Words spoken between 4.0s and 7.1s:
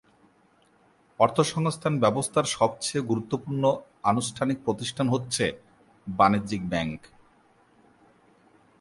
আনুষ্ঠানিক প্রতিষ্ঠান হচ্ছে বাণিজ্যিক ব্যাংক।